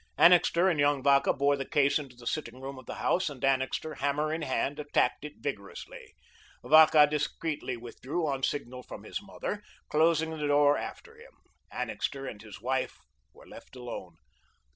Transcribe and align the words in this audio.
Annixter 0.17 0.67
and 0.67 0.79
young 0.79 1.03
Vacca 1.03 1.31
bore 1.31 1.55
the 1.55 1.63
case 1.63 1.99
into 1.99 2.15
the 2.15 2.25
sitting 2.25 2.59
room 2.59 2.79
of 2.79 2.87
the 2.87 2.95
house, 2.95 3.29
and 3.29 3.45
Annixter, 3.45 3.93
hammer 3.93 4.33
in 4.33 4.41
hand, 4.41 4.79
attacked 4.79 5.23
it 5.23 5.33
vigorously. 5.37 6.15
Vacca 6.63 7.05
discreetly 7.05 7.77
withdrew 7.77 8.25
on 8.25 8.41
signal 8.41 8.81
from 8.81 9.03
his 9.03 9.21
mother, 9.21 9.61
closing 9.89 10.31
the 10.31 10.47
door 10.47 10.75
after 10.75 11.17
him. 11.19 11.33
Annixter 11.71 12.25
and 12.25 12.41
his 12.41 12.59
wife 12.59 12.97
were 13.31 13.45
left 13.45 13.75
alone. 13.75 14.15